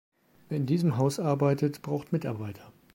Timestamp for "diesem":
0.65-0.97